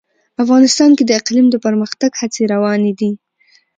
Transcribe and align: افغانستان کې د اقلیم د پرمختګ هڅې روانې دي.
افغانستان 0.43 0.89
کې 0.97 1.03
د 1.05 1.11
اقلیم 1.19 1.47
د 1.51 1.55
پرمختګ 1.65 2.11
هڅې 2.21 2.43
روانې 2.53 2.91
دي. 2.99 3.11